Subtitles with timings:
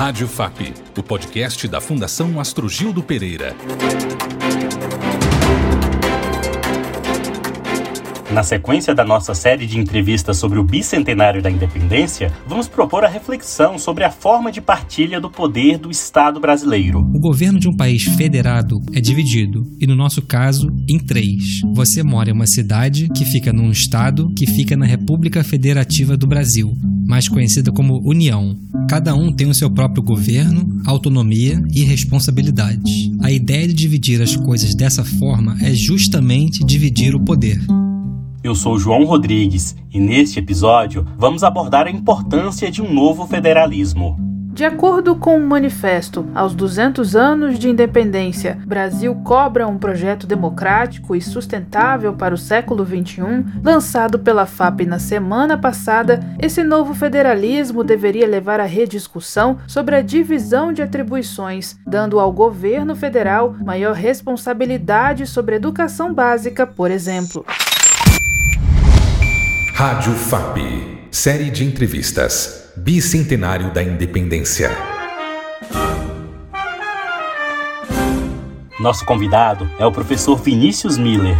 [0.00, 3.54] Rádio FAP, o podcast da Fundação Astrogildo Pereira.
[8.32, 13.08] Na sequência da nossa série de entrevistas sobre o bicentenário da independência, vamos propor a
[13.08, 17.00] reflexão sobre a forma de partilha do poder do Estado brasileiro.
[17.12, 21.60] O governo de um país federado é dividido, e no nosso caso, em três.
[21.74, 26.28] Você mora em uma cidade que fica num estado que fica na República Federativa do
[26.28, 26.72] Brasil,
[27.08, 28.56] mais conhecida como União.
[28.88, 33.10] Cada um tem o seu próprio governo, autonomia e responsabilidades.
[33.22, 37.60] A ideia de dividir as coisas dessa forma é justamente dividir o poder.
[38.42, 44.16] Eu sou João Rodrigues e neste episódio vamos abordar a importância de um novo federalismo.
[44.50, 50.26] De acordo com o um manifesto, aos 200 anos de independência, Brasil cobra um projeto
[50.26, 56.94] democrático e sustentável para o século XXI, lançado pela FAP na semana passada, esse novo
[56.94, 63.94] federalismo deveria levar à rediscussão sobre a divisão de atribuições, dando ao governo federal maior
[63.94, 67.44] responsabilidade sobre educação básica, por exemplo.
[69.82, 70.58] Rádio FAP.
[71.10, 72.70] Série de entrevistas.
[72.76, 74.70] Bicentenário da Independência.
[78.78, 81.34] Nosso convidado é o professor Vinícius Miller.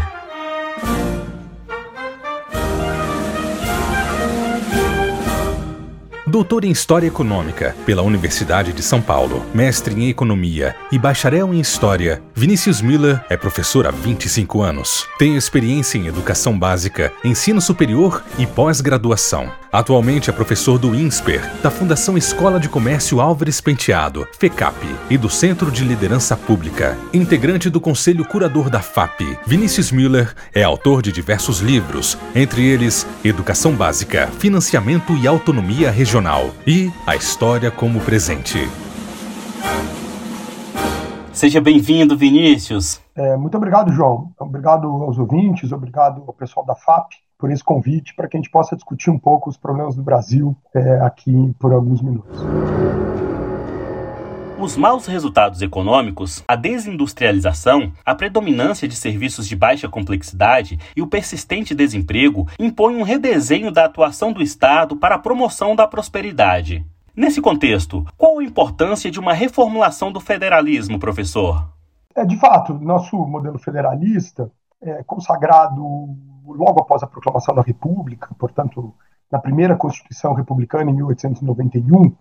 [6.40, 11.60] Doutor em História Econômica pela Universidade de São Paulo, mestre em Economia e bacharel em
[11.60, 15.06] História, Vinícius Miller é professor há 25 anos.
[15.18, 19.52] Tem experiência em Educação Básica, Ensino Superior e Pós-Graduação.
[19.72, 24.74] Atualmente é professor do INSPER, da Fundação Escola de Comércio Álvares Penteado, FECAP,
[25.08, 26.98] e do Centro de Liderança Pública.
[27.14, 33.06] Integrante do Conselho Curador da FAP, Vinícius Miller é autor de diversos livros, entre eles
[33.24, 38.58] Educação Básica, Financiamento e Autonomia Regional e A História como Presente.
[41.32, 43.00] Seja bem-vindo, Vinícius.
[43.14, 44.32] É, muito obrigado, João.
[44.36, 48.50] Obrigado aos ouvintes, obrigado ao pessoal da FAP por esse convite, para que a gente
[48.50, 52.38] possa discutir um pouco os problemas do Brasil é, aqui por alguns minutos.
[54.58, 61.06] Os maus resultados econômicos, a desindustrialização, a predominância de serviços de baixa complexidade e o
[61.06, 66.84] persistente desemprego impõem um redesenho da atuação do Estado para a promoção da prosperidade.
[67.16, 71.66] Nesse contexto, qual a importância de uma reformulação do federalismo, professor?
[72.14, 74.50] É, de fato, nosso modelo federalista
[74.82, 75.82] é consagrado
[76.54, 78.94] logo após a proclamação da República, portanto,
[79.30, 82.14] na primeira Constituição Republicana, em 1891,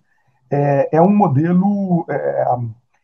[0.52, 2.46] é, é um modelo é,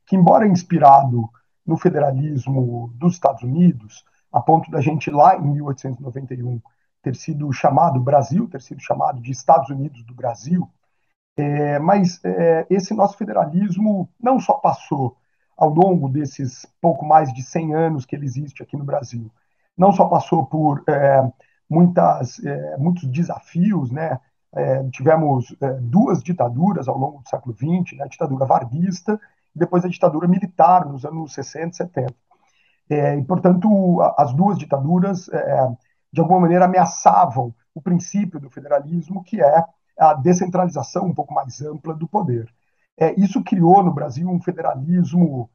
[0.05, 1.29] que, embora inspirado
[1.65, 6.61] no federalismo dos Estados Unidos, a ponto da gente lá em 1891
[7.01, 10.69] ter sido chamado Brasil, ter sido chamado de Estados Unidos do Brasil,
[11.37, 15.17] é, mas é, esse nosso federalismo não só passou
[15.57, 19.31] ao longo desses pouco mais de 100 anos que ele existe aqui no Brasil,
[19.77, 21.31] não só passou por é,
[21.69, 24.19] muitas, é, muitos desafios, né?
[24.55, 28.05] É, tivemos é, duas ditaduras ao longo do século XX, né?
[28.05, 29.19] a ditadura varguista
[29.53, 32.15] e depois a ditadura militar nos anos 60 e 70.
[32.89, 35.67] É, e, portanto, as duas ditaduras, é,
[36.11, 39.63] de alguma maneira, ameaçavam o princípio do federalismo, que é
[39.99, 42.47] a descentralização um pouco mais ampla do poder.
[43.17, 45.49] isso criou no Brasil um federalismo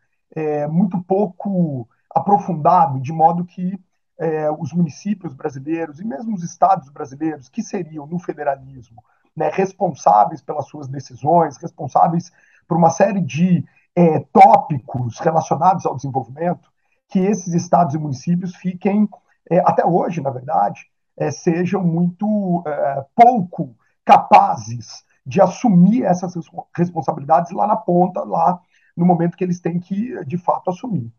[0.71, 3.79] muito pouco aprofundado, de modo que
[4.21, 9.03] é, os municípios brasileiros e mesmo os estados brasileiros, que seriam no federalismo
[9.35, 12.31] né, responsáveis pelas suas decisões, responsáveis
[12.69, 13.65] por uma série de
[13.97, 16.71] é, tópicos relacionados ao desenvolvimento,
[17.09, 19.09] que esses estados e municípios fiquem,
[19.51, 26.35] é, até hoje, na verdade, é, sejam muito é, pouco capazes de assumir essas
[26.77, 28.61] responsabilidades lá na ponta, lá
[28.95, 31.11] no momento que eles têm que, de fato, assumir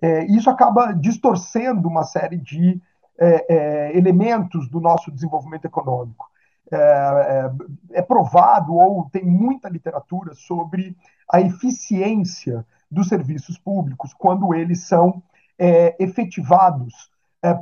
[0.00, 2.80] é, isso acaba distorcendo uma série de
[3.18, 6.28] é, é, elementos do nosso desenvolvimento econômico.
[6.70, 10.94] É, é, é, provado, ou tem muita literatura sobre
[11.32, 15.22] a eficiência dos serviços públicos quando eles são
[15.58, 17.10] é, efetivados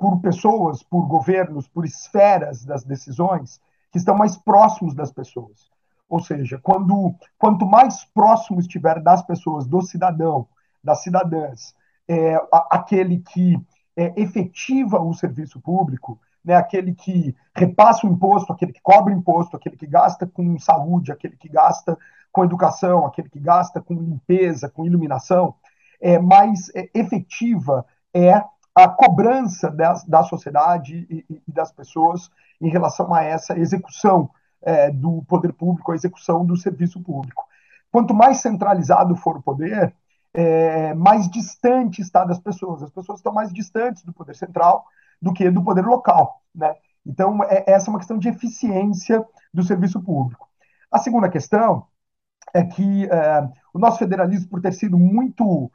[0.00, 3.60] por pessoas, por governos, por esferas das decisões
[3.92, 5.70] que estão mais próximos das pessoas.
[6.08, 10.48] Ou seja, quando, quanto mais próximo estiver das pessoas, do cidadão,
[10.82, 11.74] das cidadãs,
[12.08, 12.36] é,
[12.70, 13.58] aquele que
[13.96, 19.56] é, efetiva o serviço público, né, aquele que repassa o imposto, aquele que cobra imposto,
[19.56, 21.98] aquele que gasta com saúde, aquele que gasta
[22.30, 25.54] com educação, aquele que gasta com limpeza, com iluminação,
[26.00, 28.44] é, mais é, efetiva é
[28.74, 32.30] a cobrança da, da sociedade e, e, das pessoas
[32.60, 34.28] em relação a essa execução
[34.62, 37.44] é, do poder público, a execução do serviço público.
[37.90, 39.94] quanto mais centralizado for o poder,
[40.36, 42.82] é, mais distante está das pessoas.
[42.82, 44.84] As pessoas estão mais distantes do poder central
[45.20, 46.42] do que do poder local.
[46.54, 46.74] Né?
[47.06, 50.46] Então, é, essa é uma questão de eficiência do serviço público.
[50.92, 51.86] A segunda questão
[52.52, 55.72] é que é, o nosso federalismo, por ter sido muito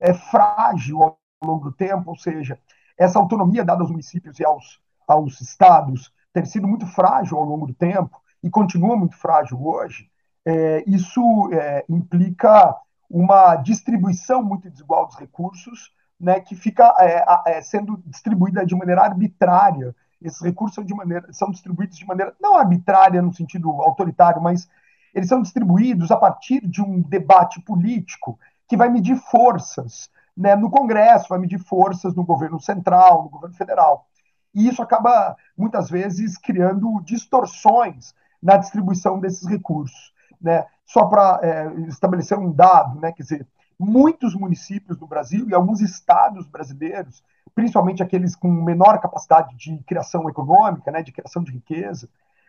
[0.00, 2.58] é, frágil ao longo do tempo, ou seja,
[2.96, 7.66] essa autonomia dada aos municípios e aos, aos estados ter sido muito frágil ao longo
[7.66, 10.10] do tempo e continua muito frágil hoje,
[10.46, 11.20] é, isso
[11.52, 12.74] é, implica
[13.10, 19.02] uma distribuição muito desigual dos recursos, né, que fica é, é, sendo distribuída de maneira
[19.02, 19.94] arbitrária.
[20.20, 24.68] Esses recursos são, de maneira, são distribuídos de maneira não arbitrária no sentido autoritário, mas
[25.14, 30.70] eles são distribuídos a partir de um debate político que vai medir forças né, no
[30.70, 34.06] Congresso, vai medir forças no governo central, no governo federal.
[34.54, 40.12] E isso acaba, muitas vezes, criando distorções na distribuição desses recursos.
[40.40, 40.64] Né?
[40.88, 43.46] Só para é, estabelecer um dado, né, quer dizer,
[43.78, 47.22] muitos municípios no Brasil e alguns estados brasileiros,
[47.54, 52.08] principalmente aqueles com menor capacidade de criação econômica, né, de criação de riqueza,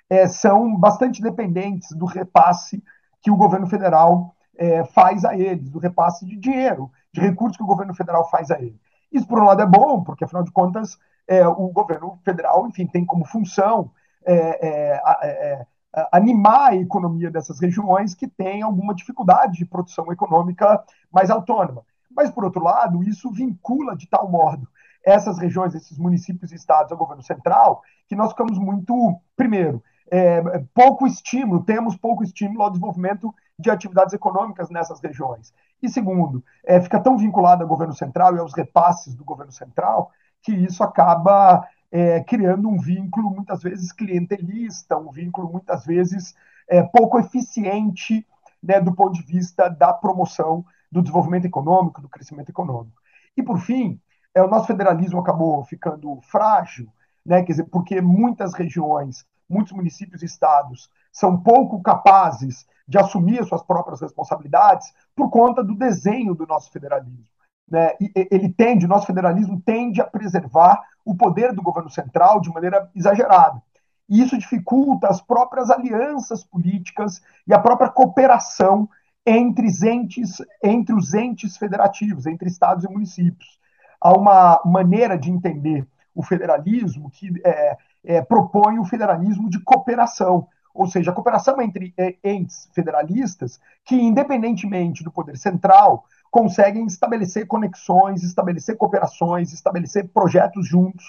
[0.09, 2.81] é, são bastante dependentes do repasse
[3.21, 7.63] que o governo federal é, faz a eles, do repasse de dinheiro, de recursos que
[7.63, 8.79] o governo federal faz a eles.
[9.11, 10.97] Isso, por um lado, é bom, porque, afinal de contas,
[11.27, 13.91] é, o governo federal, enfim, tem como função
[14.25, 15.65] é, é, é,
[16.11, 21.83] animar a economia dessas regiões que têm alguma dificuldade de produção econômica mais autônoma.
[22.15, 24.67] Mas, por outro lado, isso vincula de tal modo
[25.03, 29.81] essas regiões, esses municípios e estados ao governo central, que nós ficamos muito, primeiro,
[30.11, 30.41] é,
[30.73, 35.53] pouco estímulo, temos pouco estímulo ao desenvolvimento de atividades econômicas nessas regiões.
[35.81, 40.11] E segundo, é, fica tão vinculado ao governo central e aos repasses do governo central
[40.41, 46.35] que isso acaba é, criando um vínculo muitas vezes clientelista, um vínculo muitas vezes
[46.67, 48.25] é, pouco eficiente
[48.61, 53.01] né, do ponto de vista da promoção do desenvolvimento econômico, do crescimento econômico.
[53.35, 53.99] E por fim,
[54.33, 56.91] é, o nosso federalismo acabou ficando frágil,
[57.25, 63.39] né, quer dizer, porque muitas regiões, muitos municípios e estados são pouco capazes de assumir
[63.39, 67.25] as suas próprias responsabilidades por conta do desenho do nosso federalismo.
[67.69, 67.91] Né?
[68.15, 72.89] Ele tende, o nosso federalismo tende a preservar o poder do governo central de maneira
[72.95, 73.61] exagerada.
[74.07, 78.89] E isso dificulta as próprias alianças políticas e a própria cooperação
[79.25, 83.59] entre, entes, entre os entes federativos, entre estados e municípios.
[84.01, 90.47] Há uma maneira de entender o federalismo que é, é, propõe o federalismo de cooperação,
[90.73, 97.47] ou seja, a cooperação entre é, entes federalistas que, independentemente do poder central, conseguem estabelecer
[97.47, 101.05] conexões, estabelecer cooperações, estabelecer projetos juntos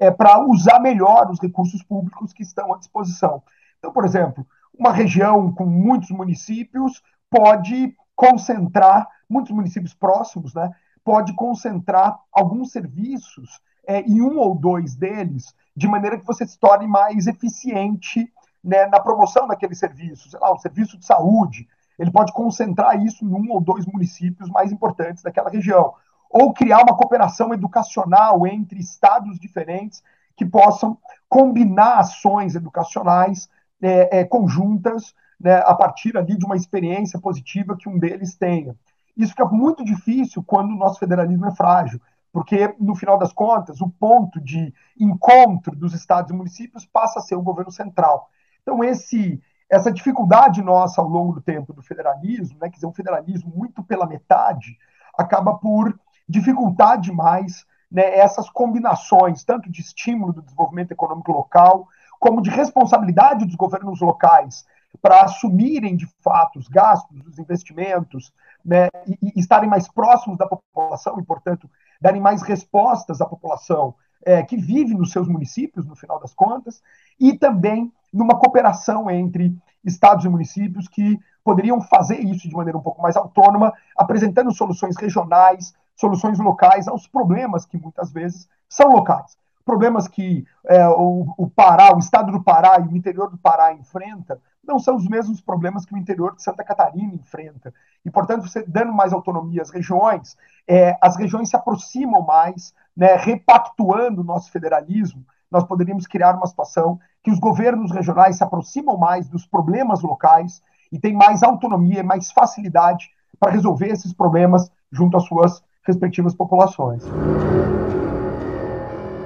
[0.00, 3.42] é, para usar melhor os recursos públicos que estão à disposição.
[3.78, 10.70] Então, por exemplo, uma região com muitos municípios pode concentrar, muitos municípios próximos, né,
[11.04, 16.58] pode concentrar alguns serviços é, em um ou dois deles, de maneira que você se
[16.58, 18.32] torne mais eficiente
[18.62, 21.68] né, na promoção daquele serviço, sei lá, um serviço de saúde,
[21.98, 25.94] ele pode concentrar isso em um ou dois municípios mais importantes daquela região.
[26.30, 30.02] Ou criar uma cooperação educacional entre estados diferentes
[30.36, 30.98] que possam
[31.28, 33.48] combinar ações educacionais
[33.80, 38.74] é, é, conjuntas né, a partir ali de uma experiência positiva que um deles tenha.
[39.16, 42.00] Isso fica muito difícil quando o nosso federalismo é frágil,
[42.32, 47.22] porque, no final das contas, o ponto de encontro dos estados e municípios passa a
[47.22, 48.28] ser o governo central.
[48.60, 49.40] Então, esse
[49.70, 53.82] essa dificuldade nossa ao longo do tempo do federalismo, né, quer dizer, um federalismo muito
[53.82, 54.76] pela metade,
[55.16, 62.42] acaba por dificultar demais né, essas combinações, tanto de estímulo do desenvolvimento econômico local, como
[62.42, 64.64] de responsabilidade dos governos locais
[65.02, 68.32] para assumirem de fato os gastos, os investimentos,
[68.64, 71.68] né, e, e, estarem mais próximos da população e, portanto,
[72.00, 76.82] darem mais respostas à população é, que vive nos seus municípios, no final das contas,
[77.18, 82.82] e também numa cooperação entre estados e municípios que poderiam fazer isso de maneira um
[82.82, 89.36] pouco mais autônoma, apresentando soluções regionais, soluções locais aos problemas que muitas vezes são locais.
[89.64, 93.72] Problemas que é, o, o Pará, o estado do Pará e o interior do Pará
[93.72, 97.72] enfrenta não são os mesmos problemas que o interior de Santa Catarina enfrenta.
[98.04, 103.16] E, portanto, você dando mais autonomia às regiões, é, as regiões se aproximam mais, né,
[103.16, 108.96] repactuando o nosso federalismo, nós poderíamos criar uma situação que os governos regionais se aproximam
[108.96, 115.16] mais dos problemas locais e têm mais autonomia, mais facilidade para resolver esses problemas junto
[115.16, 117.04] às suas respectivas populações.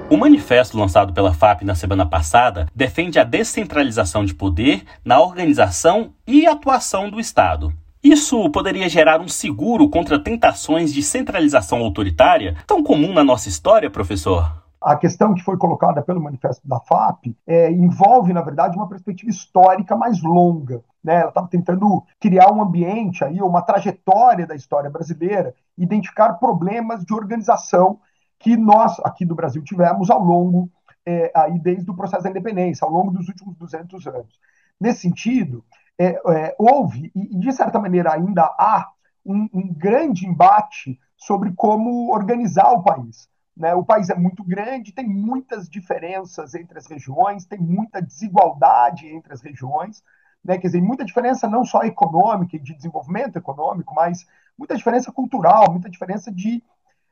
[0.09, 6.13] O manifesto lançado pela FAP na semana passada defende a descentralização de poder na organização
[6.25, 7.71] e atuação do Estado.
[8.03, 13.87] Isso poderia gerar um seguro contra tentações de centralização autoritária, tão comum na nossa história,
[13.87, 14.51] professor?
[14.81, 19.29] A questão que foi colocada pelo manifesto da FAP é, envolve, na verdade, uma perspectiva
[19.29, 20.81] histórica mais longa.
[21.03, 21.17] Né?
[21.19, 27.13] Ela estava tentando criar um ambiente, aí, uma trajetória da história brasileira, identificar problemas de
[27.13, 27.99] organização
[28.39, 30.71] que nós, aqui do Brasil, tivemos ao longo,
[31.05, 34.39] é, aí, desde o processo da independência, ao longo dos últimos 200 anos.
[34.79, 35.63] Nesse sentido,
[35.97, 38.89] é, é, houve, e de certa maneira ainda há,
[39.25, 43.29] um, um, grande embate sobre como organizar o país.
[43.55, 43.75] Né?
[43.75, 49.33] O país é muito grande, tem muitas diferenças entre as regiões, tem muita desigualdade entre
[49.33, 50.01] as regiões,
[50.41, 50.57] né?
[50.57, 54.25] quer dizer, muita diferença não só econômica e de desenvolvimento econômico, mas
[54.57, 56.63] muita diferença cultural, muita diferença de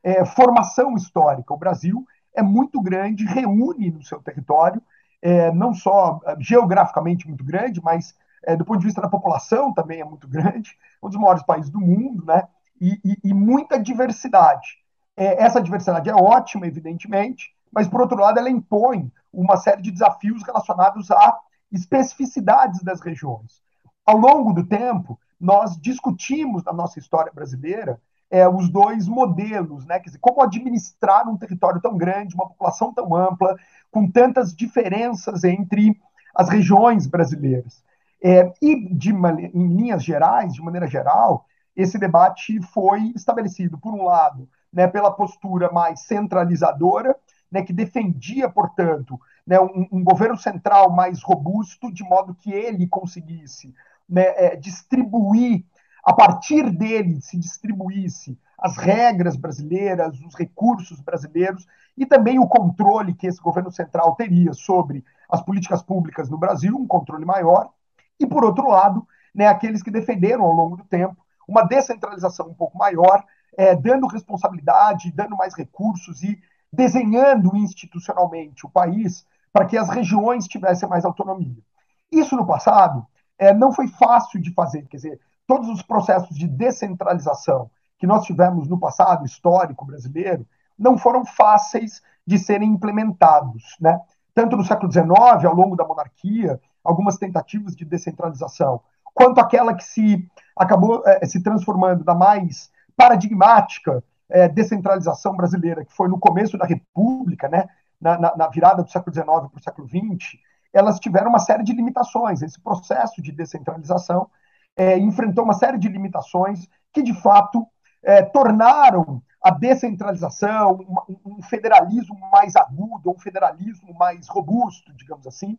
[0.08, 1.54] é, formação histórica.
[1.54, 4.82] O Brasil é muito grande, reúne no seu território,
[5.22, 9.74] é, não só é, geograficamente muito grande, mas é, do ponto de vista da população
[9.74, 12.48] também é muito grande, um dos maiores países do mundo, né?
[12.80, 14.78] E, e, e muita diversidade.
[15.18, 19.92] É, essa diversidade é ótima, evidentemente, mas por outro lado ela impõe uma série de
[19.92, 21.38] desafios relacionados a
[21.70, 23.62] especificidades das regiões.
[24.06, 28.00] Ao longo do tempo, nós discutimos na nossa história brasileira
[28.30, 30.00] é, os dois modelos, né?
[30.00, 33.56] Quer dizer, como administrar um território tão grande, uma população tão ampla,
[33.92, 36.00] com tantas diferenças entre
[36.36, 37.84] as regiões brasileiras.
[38.24, 44.04] É, e, de, em linhas gerais, de maneira geral, esse debate foi estabelecido, por um
[44.04, 47.16] lado, né, pela postura mais centralizadora,
[47.52, 52.88] né, que defendia, portanto, né, um, um, governo central mais robusto, de modo que ele
[52.88, 53.74] conseguisse
[54.10, 55.64] né, é, distribuir,
[56.08, 63.14] a partir dele se distribuísse as regras brasileiras, os recursos brasileiros e também o controle
[63.14, 67.72] que esse governo central teria sobre as políticas públicas no Brasil, um controle maior
[68.18, 72.54] e, por outro lado, né, aqueles que defenderam ao longo do tempo uma descentralização um
[72.54, 73.22] pouco maior,
[73.58, 80.48] é, dando responsabilidade, dando mais recursos e desenhando institucionalmente o país para que as regiões
[80.48, 81.62] tivessem mais autonomia.
[82.10, 83.06] Isso no passado
[83.38, 88.26] é, não foi fácil de fazer, quer dizer, todos os processos de descentralização que nós
[88.26, 90.46] tivemos no passado histórico brasileiro
[90.78, 94.00] não foram fáceis de serem implementados, né?
[94.36, 95.10] Tanto no século XIX,
[95.46, 98.82] ao longo da monarquia, algumas tentativas de descentralização,
[99.14, 105.94] quanto aquela que se acabou é, se transformando na mais paradigmática é, descentralização brasileira, que
[105.94, 107.68] foi no começo da República, né,
[108.00, 110.38] na, na, na virada do século XIX para o século XX,
[110.72, 112.42] elas tiveram uma série de limitações.
[112.42, 114.30] Esse processo de descentralização
[114.78, 117.68] é, enfrentou uma série de limitações que, de fato,
[118.04, 125.58] é, tornaram a descentralização um, um federalismo mais agudo, um federalismo mais robusto, digamos assim,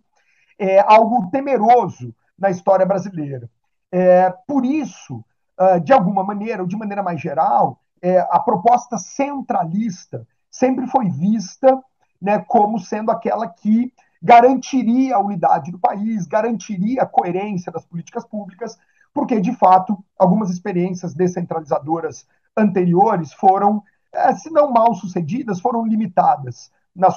[0.58, 3.48] é algo temeroso na história brasileira.
[3.90, 5.24] É, por isso,
[5.58, 11.08] ah, de alguma maneira, ou de maneira mais geral, é, a proposta centralista sempre foi
[11.10, 11.82] vista
[12.22, 18.24] né, como sendo aquela que garantiria a unidade do país, garantiria a coerência das políticas
[18.24, 18.78] públicas,
[19.12, 26.70] porque, de fato, algumas experiências descentralizadoras anteriores foram, é, se não mal sucedidas, foram limitadas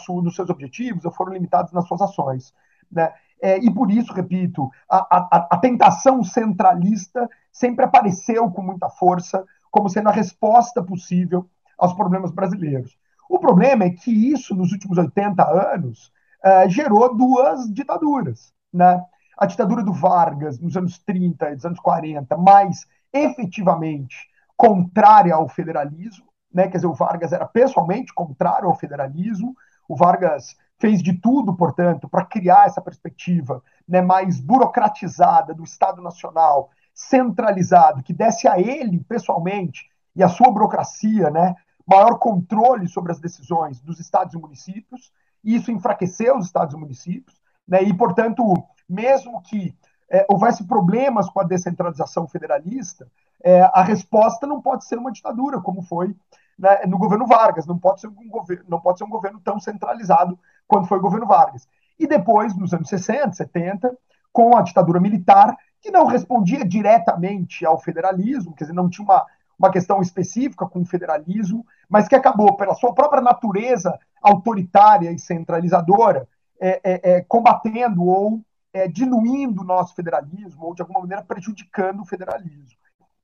[0.05, 2.53] sua, nos seus objetivos ou foram limitadas nas suas ações.
[2.91, 3.11] Né?
[3.41, 9.43] É, e por isso, repito, a, a, a, tentação centralista sempre apareceu com muita força
[9.71, 12.95] como sendo a resposta possível aos problemas brasileiros.
[13.27, 16.11] O problema é que isso, nos últimos 80 anos,
[16.43, 18.53] é, gerou duas ditaduras.
[18.71, 19.03] Né?
[19.41, 25.49] A ditadura do Vargas, nos anos 30 e dos anos 40, mais efetivamente contrária ao
[25.49, 26.67] federalismo, né?
[26.67, 29.55] quer dizer, o Vargas era pessoalmente contrário ao federalismo,
[29.89, 36.03] o Vargas fez de tudo, portanto, para criar essa perspectiva né, mais burocratizada do Estado
[36.03, 43.11] Nacional, centralizado, que desse a ele, pessoalmente, e a sua burocracia, né, maior controle sobre
[43.11, 45.11] as decisões dos estados e municípios,
[45.43, 48.43] e isso enfraqueceu os estados e municípios, né, e, portanto,
[48.91, 49.73] mesmo que
[50.09, 53.07] é, houvesse problemas com a descentralização federalista,
[53.41, 56.13] é, a resposta não pode ser uma ditadura, como foi
[56.59, 59.59] né, no governo Vargas, não pode, ser um governo, não pode ser um governo tão
[59.59, 61.67] centralizado quando foi o governo Vargas.
[61.97, 63.97] E depois, nos anos 60, 70,
[64.33, 69.25] com a ditadura militar, que não respondia diretamente ao federalismo, quer dizer, não tinha uma,
[69.57, 75.17] uma questão específica com o federalismo, mas que acabou, pela sua própria natureza autoritária e
[75.17, 76.27] centralizadora,
[76.59, 78.39] é, é, é, combatendo ou
[78.73, 82.79] é, diluindo o nosso federalismo, ou de alguma maneira prejudicando o federalismo.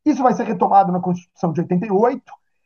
[0.05, 2.23] Isso vai ser retomado na Constituição de 88,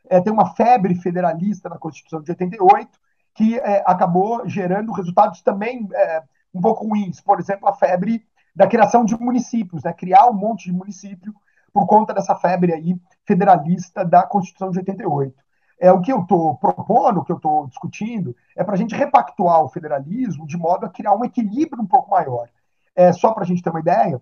[0.09, 2.89] é, tem uma febre federalista na Constituição de 88,
[3.33, 6.23] que é, acabou gerando resultados também é,
[6.53, 7.21] um pouco ruins.
[7.21, 9.93] Por exemplo, a febre da criação de municípios, né?
[9.93, 11.33] criar um monte de município
[11.73, 15.33] por conta dessa febre aí federalista da Constituição de 88.
[15.79, 18.93] É, o que eu estou propondo, o que eu estou discutindo, é para a gente
[18.93, 22.50] repactuar o federalismo de modo a criar um equilíbrio um pouco maior.
[22.95, 24.21] É, só para a gente ter uma ideia,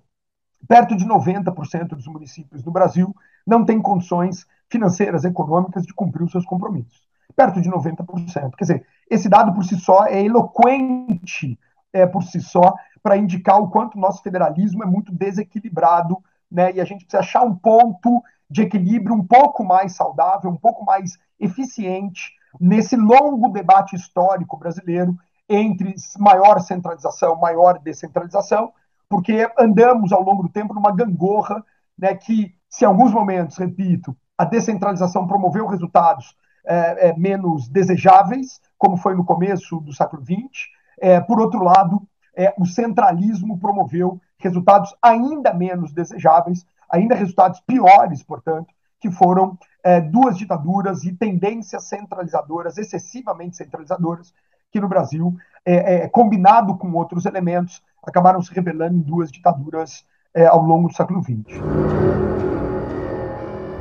[0.67, 6.31] perto de 90% dos municípios do Brasil não têm condições financeiras, econômicas de cumprir os
[6.31, 7.07] seus compromissos.
[7.35, 8.55] Perto de 90%.
[8.55, 11.57] Quer dizer, esse dado por si só é eloquente
[11.91, 16.17] é, por si só para indicar o quanto o nosso federalismo é muito desequilibrado,
[16.51, 16.71] né?
[16.73, 20.83] E a gente precisa achar um ponto de equilíbrio um pouco mais saudável, um pouco
[20.83, 25.15] mais eficiente nesse longo debate histórico brasileiro
[25.49, 28.71] entre maior centralização, maior descentralização,
[29.09, 31.65] porque andamos ao longo do tempo numa gangorra,
[31.97, 38.61] né, que se em alguns momentos, repito, a descentralização promoveu resultados é, é, menos desejáveis,
[38.77, 40.67] como foi no começo do século XX,
[41.01, 42.01] é, por outro lado,
[42.35, 49.99] é, o centralismo promoveu resultados ainda menos desejáveis, ainda resultados piores, portanto, que foram é,
[49.99, 54.33] duas ditaduras e tendências centralizadoras, excessivamente centralizadoras,
[54.71, 55.35] que no Brasil,
[55.65, 60.87] é, é, combinado com outros elementos, acabaram se revelando em duas ditaduras é, ao longo
[60.87, 61.59] do século XX.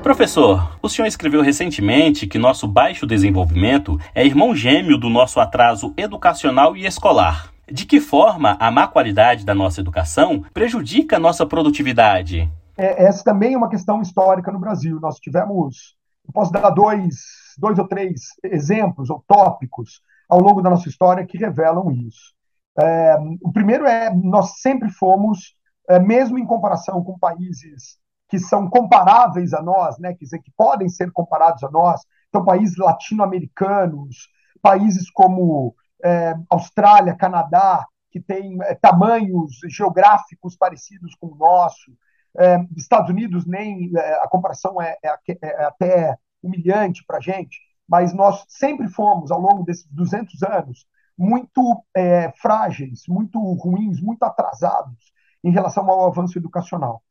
[0.03, 5.93] Professor, o senhor escreveu recentemente que nosso baixo desenvolvimento é irmão gêmeo do nosso atraso
[5.97, 7.53] educacional e escolar.
[7.71, 12.51] De que forma a má qualidade da nossa educação prejudica a nossa produtividade?
[12.77, 14.99] É, essa também é uma questão histórica no Brasil.
[15.01, 15.95] Nós tivemos,
[16.33, 17.17] posso dar dois,
[17.59, 22.35] dois ou três exemplos ou tópicos ao longo da nossa história que revelam isso.
[22.79, 25.55] É, o primeiro é nós sempre fomos,
[25.89, 30.53] é, mesmo em comparação com países que são comparáveis a nós, né, quer dizer, que
[30.57, 34.29] podem ser comparados a nós, então países latino-americanos,
[34.61, 41.93] países como é, Austrália, Canadá, que têm é, tamanhos geográficos parecidos com o nosso,
[42.39, 44.97] é, Estados Unidos nem é, a comparação é,
[45.67, 51.83] até humilhante para a gente, mas nós sempre fomos, ao longo desses 200 anos, muito
[52.41, 57.03] frágeis, muito ruins, muito atrasados em relação ao avanço educacional.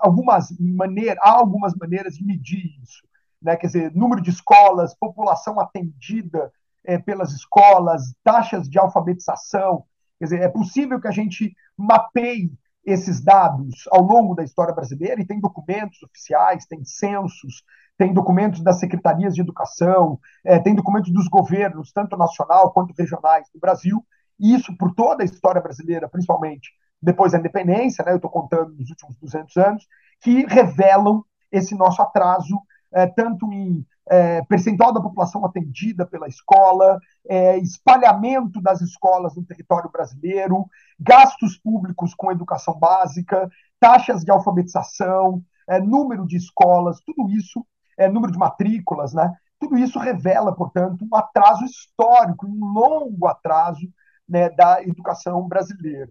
[0.00, 3.02] algumas maneiras, há algumas maneiras de medir isso.
[3.42, 3.56] Né?
[3.56, 6.52] Quer dizer, número de escolas, população atendida
[6.84, 9.84] é, pelas escolas, taxas de alfabetização.
[10.18, 12.52] Quer dizer, é possível que a gente mapeie
[12.84, 17.62] esses dados ao longo da história brasileira e tem documentos oficiais, tem censos,
[17.96, 23.46] tem documentos das secretarias de educação, é, tem documentos dos governos, tanto nacional quanto regionais
[23.52, 24.04] do Brasil,
[24.38, 26.70] e isso por toda a história brasileira, principalmente
[27.02, 29.86] depois da independência, né, eu estou contando nos últimos 200 anos,
[30.20, 32.58] que revelam esse nosso atraso,
[32.92, 39.44] é, tanto em é, percentual da população atendida pela escola, é, espalhamento das escolas no
[39.44, 40.66] território brasileiro,
[40.98, 47.64] gastos públicos com educação básica, taxas de alfabetização, é, número de escolas, tudo isso,
[47.96, 49.32] é, número de matrículas, né?
[49.60, 53.86] Tudo isso revela, portanto, um atraso histórico, um longo atraso
[54.28, 56.10] né, da educação brasileira.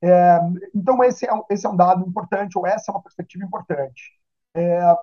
[0.00, 0.38] É,
[0.74, 4.12] então, esse é, um, esse é um dado importante, ou essa é uma perspectiva importante.
[4.54, 4.94] É,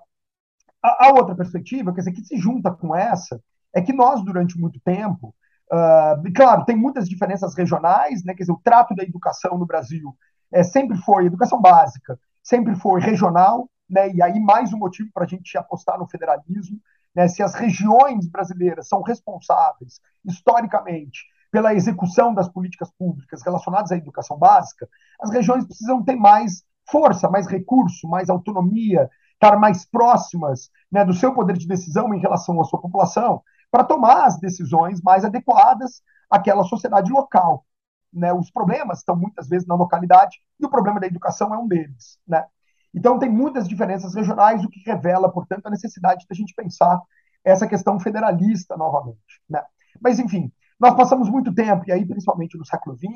[0.82, 3.40] a, a, outra perspectiva, quer dizer, que se junta com essa,
[3.74, 5.34] é que nós, durante muito tempo,
[5.72, 10.16] uh, claro, tem muitas diferenças regionais, né, quer dizer, o trato da educação no Brasil
[10.52, 15.24] é, sempre foi, educação básica, sempre foi regional, né, e aí mais um motivo para
[15.24, 16.78] a gente apostar no federalismo,
[17.14, 23.96] né, se as regiões brasileiras são responsáveis, historicamente, pela execução das políticas públicas relacionadas à
[23.96, 24.88] educação básica,
[25.20, 29.08] as regiões precisam ter mais força, mais recurso, mais autonomia,
[29.40, 33.84] estar mais próximas né, do seu poder de decisão em relação à sua população, para
[33.84, 37.64] tomar as decisões mais adequadas àquela sociedade local.
[38.12, 38.32] Né?
[38.32, 42.18] Os problemas estão muitas vezes na localidade e o problema da educação é um deles.
[42.26, 42.44] Né?
[42.92, 47.00] Então, tem muitas diferenças regionais, o que revela, portanto, a necessidade da gente pensar
[47.42, 49.40] essa questão federalista novamente.
[49.48, 49.62] Né?
[50.00, 53.06] Mas, enfim, nós passamos muito tempo, e aí principalmente no século XX,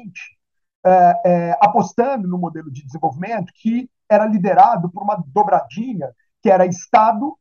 [0.85, 6.11] é, é, apostando no modelo de desenvolvimento que era liderado por uma dobradinha
[6.43, 7.37] que era Estado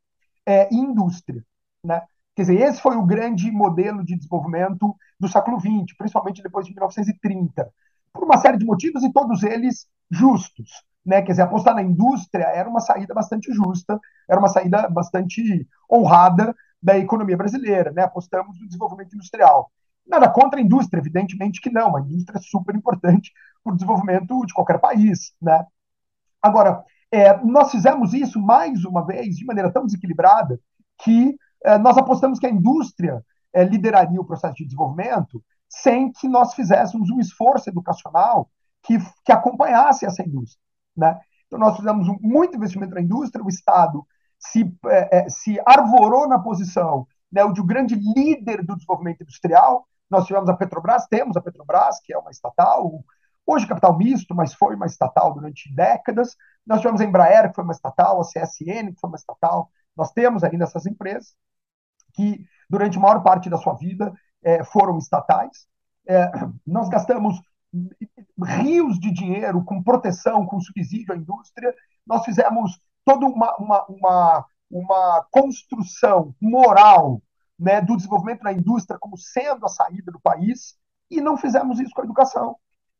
[0.45, 1.43] é, e indústria.
[1.85, 2.01] Né?
[2.35, 6.73] Quer dizer, esse foi o grande modelo de desenvolvimento do século XX, principalmente depois de
[6.73, 7.69] 1930,
[8.13, 10.83] por uma série de motivos e todos eles justos.
[11.05, 11.21] Né?
[11.21, 16.55] Quer dizer, apostar na indústria era uma saída bastante justa, era uma saída bastante honrada
[16.81, 17.91] da economia brasileira.
[17.91, 18.03] Né?
[18.03, 19.69] Apostamos no desenvolvimento industrial.
[20.05, 21.95] Nada contra a indústria, evidentemente que não.
[21.95, 23.31] A indústria é super importante
[23.63, 25.33] para o desenvolvimento de qualquer país.
[25.41, 25.65] Né?
[26.41, 30.59] Agora, é, nós fizemos isso mais uma vez de maneira tão desequilibrada
[31.03, 36.27] que é, nós apostamos que a indústria é, lideraria o processo de desenvolvimento sem que
[36.27, 38.49] nós fizéssemos um esforço educacional
[38.83, 40.61] que, que acompanhasse essa indústria.
[40.95, 41.19] Né?
[41.47, 44.05] Então, nós fizemos muito investimento na indústria, o Estado
[44.39, 49.87] se, é, é, se arvorou na posição né, de grande líder do desenvolvimento industrial.
[50.09, 53.03] Nós tivemos a Petrobras, temos a Petrobras, que é uma estatal,
[53.45, 56.35] hoje capital misto, mas foi uma estatal durante décadas.
[56.65, 59.71] Nós tivemos a Embraer, que foi uma estatal, a CSN, que foi uma estatal.
[59.97, 61.33] Nós temos ainda essas empresas
[62.13, 65.67] que, durante a maior parte da sua vida, é, foram estatais.
[66.07, 66.29] É,
[66.65, 67.41] nós gastamos
[68.45, 71.73] rios de dinheiro com proteção, com subsídio à indústria.
[72.05, 77.21] Nós fizemos toda uma, uma, uma, uma construção moral
[77.59, 80.75] né, do desenvolvimento da indústria como sendo a saída do país
[81.11, 82.55] e não fizemos isso com a educação.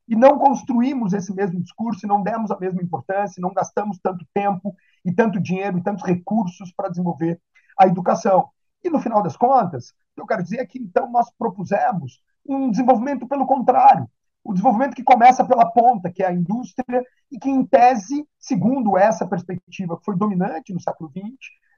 [0.07, 4.25] E não construímos esse mesmo discurso, e não demos a mesma importância, não gastamos tanto
[4.33, 7.41] tempo e tanto dinheiro e tantos recursos para desenvolver
[7.79, 8.49] a educação.
[8.83, 12.21] E no final das contas, o que eu quero dizer é que então nós propusemos
[12.45, 14.07] um desenvolvimento pelo contrário,
[14.43, 18.97] o desenvolvimento que começa pela ponta, que é a indústria, e que, em tese, segundo
[18.97, 21.37] essa perspectiva que foi dominante no século XX,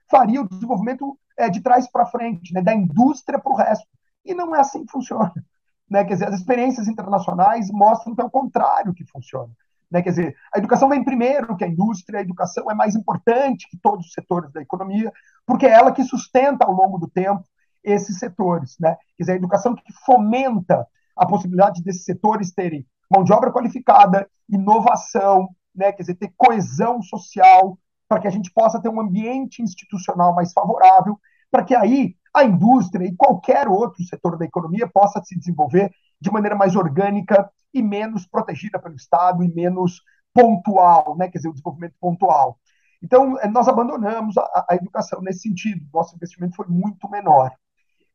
[0.09, 3.87] faria o desenvolvimento é, de trás para frente, né, da indústria para o resto.
[4.23, 5.31] E não é assim que funciona.
[5.87, 6.03] Né?
[6.03, 9.51] Quer dizer, as experiências internacionais mostram que é o contrário que funciona.
[9.91, 10.01] Né?
[10.01, 13.77] Quer dizer, a educação vem primeiro que a indústria, a educação é mais importante que
[13.77, 15.13] todos os setores da economia,
[15.45, 17.43] porque é ela que sustenta ao longo do tempo
[17.83, 18.75] esses setores.
[18.79, 18.95] Né?
[19.15, 24.29] Quer dizer, a educação que fomenta a possibilidade desses setores terem mão de obra qualificada,
[24.49, 29.61] inovação, né, quer dizer, ter coesão social, para que a gente possa ter um ambiente
[29.61, 31.19] institucional mais favorável,
[31.51, 36.31] para que aí a indústria e qualquer outro setor da economia possa se desenvolver de
[36.31, 40.01] maneira mais orgânica e menos protegida pelo Estado e menos
[40.33, 42.59] pontual, né, quer dizer, o desenvolvimento pontual.
[43.01, 47.51] Então, eh, nós abandonamos a, a educação nesse sentido, nosso investimento foi muito menor.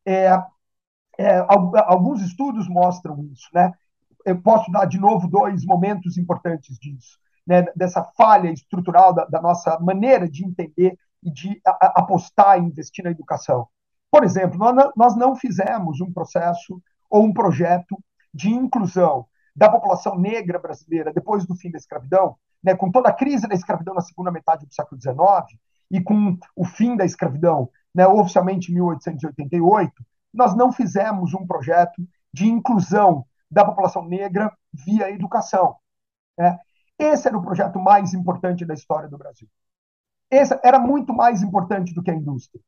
[0.04, 0.30] É,
[1.20, 1.44] é,
[1.87, 3.72] alguns estudos mostram isso, né?
[4.24, 7.66] Eu posso dar de novo dois momentos importantes disso, né?
[7.76, 13.04] Dessa falha estrutural da, da nossa maneira de entender e de a, apostar e investir
[13.04, 13.68] na educação.
[14.11, 16.80] Por exemplo, nós, nós não fizemos um processo
[17.11, 17.98] ou um projeto
[18.33, 23.12] de inclusão da população negra brasileira depois do fim da escravidão, né, com toda a
[23.12, 27.68] crise da escravidão na segunda metade do século XIX e com o fim da escravidão,
[27.94, 29.92] né, oficialmente em 1888,
[30.33, 35.77] nós não fizemos um projeto de inclusão da população negra via educação.
[36.38, 36.59] Né?
[36.99, 39.49] Esse era o projeto mais importante da história do Brasil.
[40.31, 42.62] Esse era muito mais importante do que a indústria.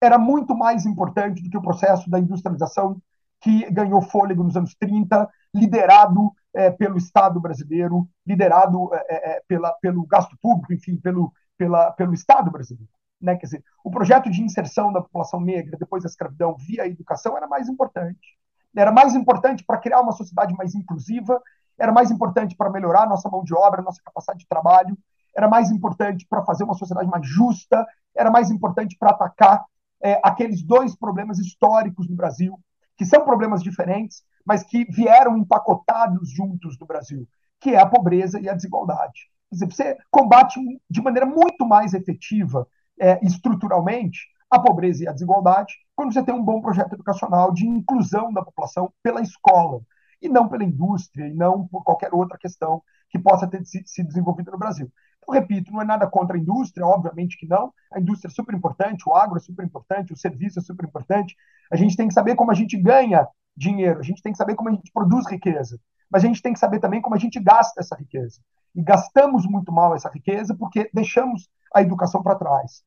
[0.00, 3.02] Era muito mais importante do que o processo da industrialização
[3.40, 8.98] que ganhou fôlego nos anos 30, liderado é, pelo Estado brasileiro, liderado é,
[9.36, 12.90] é, pela, pelo gasto público, enfim, pelo, pela, pelo Estado brasileiro.
[13.20, 13.36] Né?
[13.36, 17.46] Quer dizer, o projeto de inserção da população negra depois da escravidão via educação era
[17.46, 18.38] mais importante.
[18.76, 21.40] Era mais importante para criar uma sociedade mais inclusiva,
[21.78, 24.96] era mais importante para melhorar nossa mão de obra, nossa capacidade de trabalho,
[25.36, 29.64] era mais importante para fazer uma sociedade mais justa, era mais importante para atacar
[30.02, 32.58] é, aqueles dois problemas históricos no Brasil,
[32.96, 37.28] que são problemas diferentes, mas que vieram empacotados juntos no Brasil,
[37.60, 39.30] que é a pobreza e a desigualdade.
[39.48, 42.66] Quer dizer, você combate de maneira muito mais efetiva
[43.00, 47.66] é, estruturalmente a pobreza e a desigualdade quando você tem um bom projeto educacional de
[47.66, 49.80] inclusão da população pela escola
[50.22, 52.80] e não pela indústria e não por qualquer outra questão
[53.10, 54.92] que possa ter se desenvolvido no Brasil.
[55.26, 57.72] Eu repito, não é nada contra a indústria, obviamente que não.
[57.92, 61.36] A indústria é super importante, o agro é super importante, o serviço é super importante.
[61.70, 64.54] A gente tem que saber como a gente ganha dinheiro, a gente tem que saber
[64.54, 67.40] como a gente produz riqueza, mas a gente tem que saber também como a gente
[67.40, 68.40] gasta essa riqueza.
[68.74, 72.84] E gastamos muito mal essa riqueza porque deixamos a educação para trás.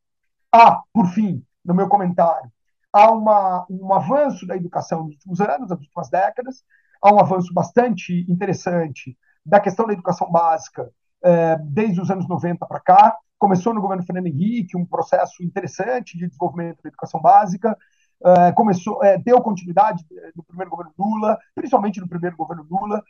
[0.51, 2.51] Há, por fim, no meu comentário,
[2.91, 6.63] há uma, um avanço da educação nos últimos anos, nas últimas décadas,
[7.01, 10.91] há um avanço bastante interessante da questão da educação básica
[11.23, 13.17] eh, desde os anos 90 para cá.
[13.39, 17.77] Começou no governo Fernando Henrique um processo interessante de desenvolvimento da educação básica,
[18.23, 23.03] eh, começou, eh, deu continuidade no primeiro governo Lula, principalmente no primeiro governo Lula.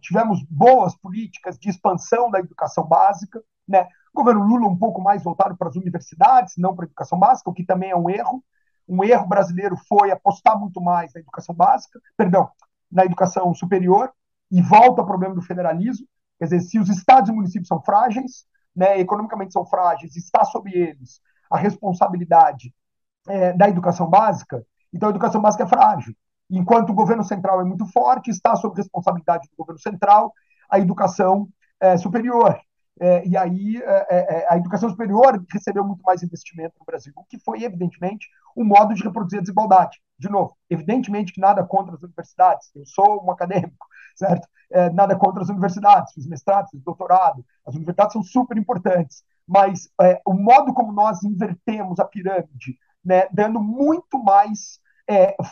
[0.00, 3.86] tivemos boas políticas de expansão da educação básica, né?
[4.12, 7.50] O governo Lula um pouco mais voltado para as universidades, não para a educação básica,
[7.50, 8.44] o que também é um erro.
[8.88, 12.50] Um erro brasileiro foi apostar muito mais na educação básica, perdão,
[12.90, 14.12] na educação superior,
[14.50, 16.06] e volta ao problema do federalismo.
[16.38, 18.44] Quer dizer, se os estados e municípios são frágeis,
[18.74, 21.20] né, economicamente são frágeis, está sobre eles
[21.50, 22.74] a responsabilidade
[23.28, 26.14] é, da educação básica, então a educação básica é frágil.
[26.48, 30.32] Enquanto o governo central é muito forte, está sob responsabilidade do governo central
[30.68, 32.58] a educação é, superior.
[33.00, 37.14] É, e aí é, é, é, a educação superior recebeu muito mais investimento no Brasil,
[37.16, 39.98] o que foi, evidentemente, um modo de reproduzir a desigualdade.
[40.18, 44.46] De novo, evidentemente que nada contra as universidades, eu sou um acadêmico, certo?
[44.70, 49.88] É, nada contra as universidades, fiz mestrado, fiz doutorado, as universidades são super importantes, mas
[50.02, 54.78] é, o modo como nós invertemos a pirâmide, né, dando muito mais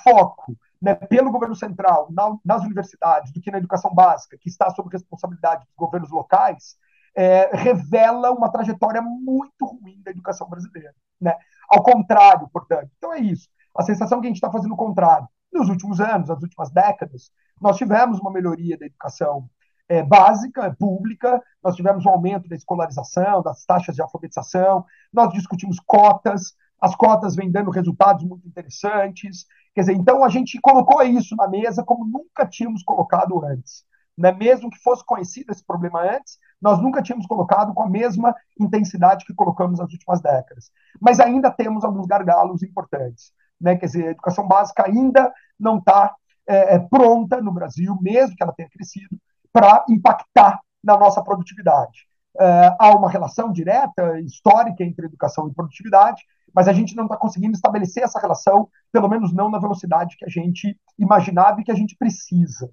[0.04, 4.70] foco né, pelo governo central na, nas universidades do que na educação básica, que está
[4.70, 6.76] sob responsabilidade dos governos locais,
[7.18, 10.94] é, revela uma trajetória muito ruim da educação brasileira.
[11.20, 11.34] Né?
[11.68, 12.88] Ao contrário, portanto.
[12.96, 13.48] Então é isso.
[13.76, 15.26] A sensação que a gente está fazendo o contrário.
[15.52, 19.50] Nos últimos anos, nas últimas décadas, nós tivemos uma melhoria da educação
[19.88, 25.80] é, básica, pública, nós tivemos um aumento da escolarização, das taxas de alfabetização, nós discutimos
[25.80, 29.44] cotas, as cotas vêm dando resultados muito interessantes.
[29.74, 33.84] Quer dizer, então a gente colocou isso na mesa como nunca tínhamos colocado antes.
[34.16, 34.30] Né?
[34.30, 39.24] Mesmo que fosse conhecido esse problema antes, nós nunca tínhamos colocado com a mesma intensidade
[39.24, 40.70] que colocamos nas últimas décadas.
[41.00, 43.32] Mas ainda temos alguns gargalos importantes.
[43.60, 43.76] Né?
[43.76, 46.14] Quer dizer, a educação básica ainda não está
[46.46, 49.16] é, é, pronta no Brasil, mesmo que ela tenha crescido,
[49.52, 52.08] para impactar na nossa produtividade.
[52.40, 56.22] É, há uma relação direta, histórica, entre educação e produtividade,
[56.54, 60.24] mas a gente não está conseguindo estabelecer essa relação, pelo menos não na velocidade que
[60.24, 62.70] a gente imaginava e que a gente precisa.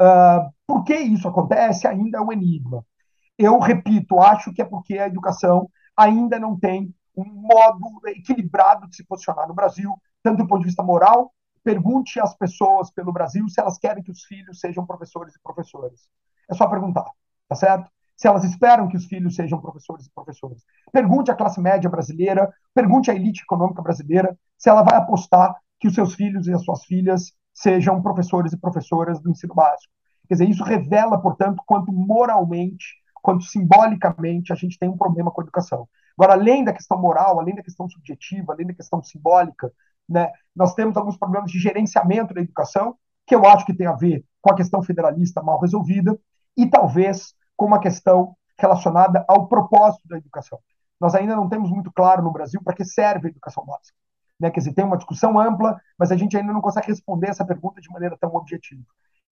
[0.00, 2.84] Uh, por que isso acontece ainda é um enigma.
[3.38, 8.96] Eu repito, acho que é porque a educação ainda não tem um modo equilibrado de
[8.96, 9.92] se posicionar no Brasil,
[10.22, 11.32] tanto do ponto de vista moral.
[11.64, 16.08] Pergunte às pessoas pelo Brasil se elas querem que os filhos sejam professores e professoras.
[16.50, 17.04] É só perguntar,
[17.48, 17.90] tá certo?
[18.22, 20.62] se elas esperam que os filhos sejam professores e professoras.
[20.92, 25.88] Pergunte à classe média brasileira, pergunte à elite econômica brasileira se ela vai apostar que
[25.88, 29.92] os seus filhos e as suas filhas sejam professores e professoras do ensino básico.
[30.28, 35.40] Quer dizer, isso revela, portanto, quanto moralmente, quanto simbolicamente a gente tem um problema com
[35.40, 35.88] a educação.
[36.18, 39.72] Agora, além da questão moral, além da questão subjetiva, além da questão simbólica,
[40.08, 43.92] né, nós temos alguns problemas de gerenciamento da educação, que eu acho que tem a
[43.92, 46.18] ver com a questão federalista mal resolvida,
[46.56, 50.58] e talvez com uma questão relacionada ao propósito da educação.
[51.00, 53.96] Nós ainda não temos muito claro no Brasil para que serve a educação básica.
[54.38, 54.50] Né?
[54.50, 57.80] Quer dizer, tem uma discussão ampla, mas a gente ainda não consegue responder essa pergunta
[57.80, 58.82] de maneira tão objetiva.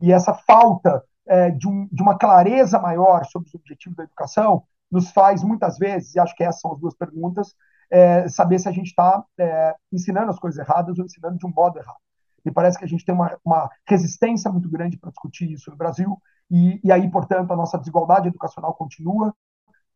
[0.01, 4.65] E essa falta é, de, um, de, uma clareza maior sobre os objetivos da educação
[4.91, 7.55] nos faz, muitas vezes, e acho que essas são as duas perguntas,
[7.89, 11.53] é, saber se a gente está é, ensinando as coisas erradas ou ensinando de um
[11.55, 12.01] modo errado.
[12.45, 15.77] Me parece que a gente tem uma, uma resistência muito grande para discutir isso no
[15.77, 19.33] Brasil, e, e aí, portanto, a nossa desigualdade educacional continua,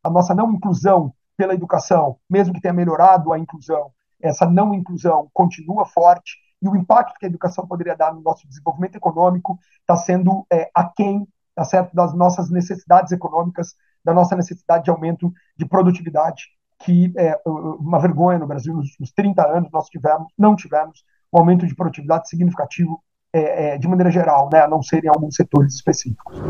[0.04, 3.90] a nossa não inclusão pela educação, mesmo que tenha melhorado a inclusão,
[4.22, 8.48] essa não inclusão continua forte e o impacto que a educação poderia dar no nosso
[8.48, 14.84] desenvolvimento econômico está sendo é, aquém tá certo, das nossas necessidades econômicas, da nossa necessidade
[14.84, 16.46] de aumento de produtividade,
[16.80, 18.74] que é uma vergonha no Brasil.
[18.74, 23.78] Nos últimos 30 anos nós tivemos, não tivemos um aumento de produtividade significativo é, é,
[23.78, 26.40] de maneira geral, né, a não ser em alguns setores específicos.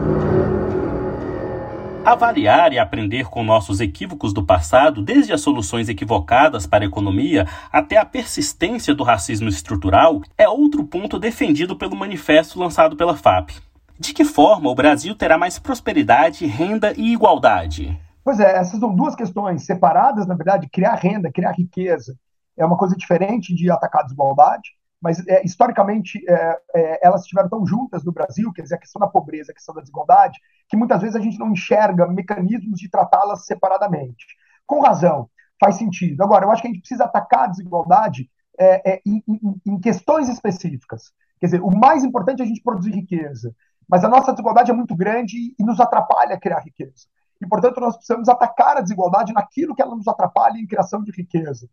[2.04, 7.46] Avaliar e aprender com nossos equívocos do passado, desde as soluções equivocadas para a economia
[7.72, 13.50] até a persistência do racismo estrutural, é outro ponto defendido pelo manifesto lançado pela FAP.
[13.98, 17.98] De que forma o Brasil terá mais prosperidade, renda e igualdade?
[18.22, 22.14] Pois é, essas são duas questões separadas, na verdade, criar renda, criar riqueza
[22.56, 24.70] é uma coisa diferente de atacar a desigualdade
[25.04, 28.98] mas é, historicamente é, é, elas estiveram tão juntas no Brasil, quer dizer, a questão
[28.98, 32.88] da pobreza, a questão da desigualdade, que muitas vezes a gente não enxerga mecanismos de
[32.88, 34.24] tratá-las separadamente.
[34.66, 35.28] Com razão,
[35.60, 36.22] faz sentido.
[36.24, 39.78] Agora, eu acho que a gente precisa atacar a desigualdade é, é, em, em, em
[39.78, 41.12] questões específicas.
[41.38, 43.54] Quer dizer, o mais importante é a gente produzir riqueza,
[43.86, 47.06] mas a nossa desigualdade é muito grande e nos atrapalha criar riqueza.
[47.42, 51.12] E, portanto, nós precisamos atacar a desigualdade naquilo que ela nos atrapalha em criação de
[51.12, 51.68] riqueza.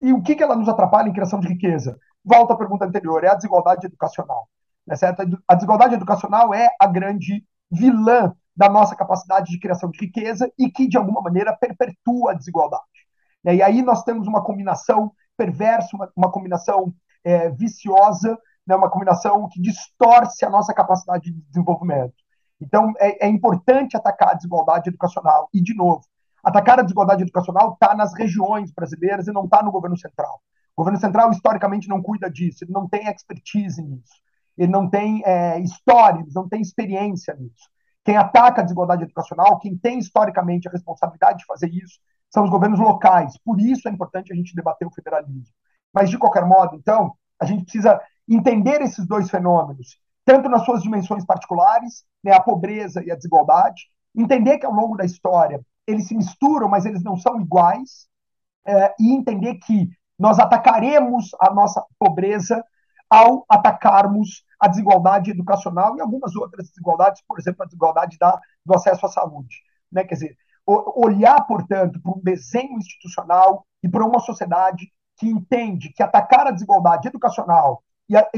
[0.00, 1.98] E o que, que ela nos atrapalha em criação de riqueza?
[2.24, 4.48] Volta à pergunta anterior, é a desigualdade educacional.
[4.86, 5.22] Né, certo?
[5.46, 10.70] A desigualdade educacional é a grande vilã da nossa capacidade de criação de riqueza e
[10.70, 12.84] que, de alguma maneira, perpetua a desigualdade.
[13.44, 16.92] Né, e aí nós temos uma combinação perversa, uma, uma combinação
[17.24, 22.14] é, viciosa, né, uma combinação que distorce a nossa capacidade de desenvolvimento.
[22.60, 25.48] Então, é, é importante atacar a desigualdade educacional.
[25.52, 26.02] E, de novo,
[26.44, 30.40] atacar a desigualdade educacional está nas regiões brasileiras e não está no governo central.
[30.80, 34.14] O governo central, historicamente, não cuida disso, ele não tem expertise nisso,
[34.56, 37.68] ele não tem é, história, ele não tem experiência nisso.
[38.02, 42.50] Quem ataca a desigualdade educacional, quem tem historicamente a responsabilidade de fazer isso, são os
[42.50, 43.36] governos locais.
[43.44, 45.52] Por isso é importante a gente debater o federalismo.
[45.92, 50.82] Mas, de qualquer modo, então, a gente precisa entender esses dois fenômenos, tanto nas suas
[50.82, 53.82] dimensões particulares, né, a pobreza e a desigualdade,
[54.16, 58.08] entender que ao longo da história eles se misturam, mas eles não são iguais,
[58.66, 59.90] é, e entender que
[60.20, 62.62] nós atacaremos a nossa pobreza
[63.08, 68.74] ao atacarmos a desigualdade educacional e algumas outras desigualdades, por exemplo, a desigualdade da, do
[68.74, 69.56] acesso à saúde.
[69.90, 70.04] Né?
[70.04, 76.02] Quer dizer, olhar, portanto, para um desenho institucional e para uma sociedade que entende que
[76.02, 78.28] atacar a desigualdade educacional e a,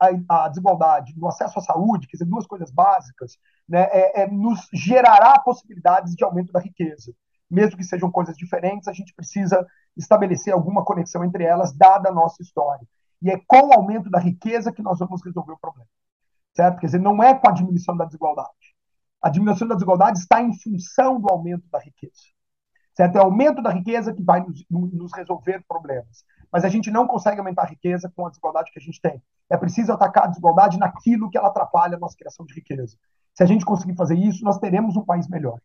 [0.00, 3.36] a, a desigualdade no acesso à saúde, quer dizer, duas coisas básicas,
[3.68, 7.12] né, é, é, nos gerará possibilidades de aumento da riqueza.
[7.52, 12.12] Mesmo que sejam coisas diferentes, a gente precisa estabelecer alguma conexão entre elas, dada a
[12.12, 12.88] nossa história.
[13.20, 15.88] E é com o aumento da riqueza que nós vamos resolver o problema.
[16.56, 16.80] Certo?
[16.80, 18.48] Quer dizer, não é com a diminuição da desigualdade.
[19.20, 22.22] A diminuição da desigualdade está em função do aumento da riqueza.
[22.96, 23.16] Certo?
[23.16, 26.24] É o aumento da riqueza que vai nos, nos resolver problemas.
[26.50, 29.22] Mas a gente não consegue aumentar a riqueza com a desigualdade que a gente tem.
[29.50, 32.96] É preciso atacar a desigualdade naquilo que ela atrapalha a nossa criação de riqueza.
[33.34, 35.60] Se a gente conseguir fazer isso, nós teremos um país melhor.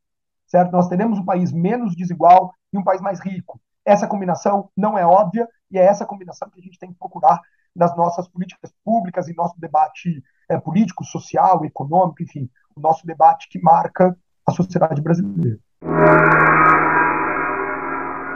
[0.48, 0.72] Certo?
[0.72, 3.60] Nós teremos um país menos desigual e um país mais rico.
[3.86, 7.40] Essa combinação não é óbvia e é essa combinação que a gente tem que procurar
[7.76, 13.48] nas nossas políticas públicas e nosso debate é, político, social, econômico, enfim, o nosso debate
[13.50, 15.60] que marca a sociedade brasileira.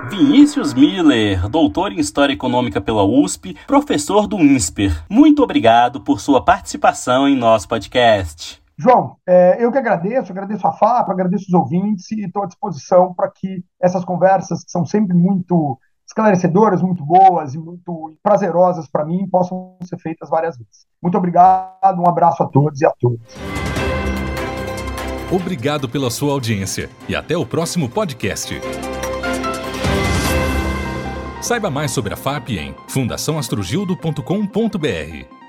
[0.10, 5.06] Vinícius Miller, doutor em História Econômica pela USP, professor do INSPER.
[5.10, 8.62] Muito obrigado por sua participação em nosso podcast.
[8.78, 13.14] João, é, eu que agradeço, agradeço a FAP, agradeço os ouvintes e estou à disposição
[13.14, 19.06] para que essas conversas, que são sempre muito esclarecedoras, muito boas e muito prazerosas para
[19.06, 20.86] mim, possam ser feitas várias vezes.
[21.02, 23.20] Muito obrigado, um abraço a todos e a todas.
[25.32, 28.60] Obrigado pela sua audiência e até o próximo podcast.
[31.42, 35.41] Saiba mais sobre a FAP em fundaçãoastrogildo.com.br.